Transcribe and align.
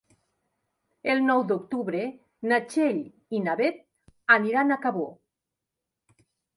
El 1.15 1.21
nou 1.25 1.43
d'octubre 1.51 2.01
na 2.53 2.61
Txell 2.73 2.99
i 3.39 3.45
na 3.47 3.57
Beth 3.63 3.81
aniran 4.41 4.81
a 4.81 4.83
Cabó. 4.89 5.09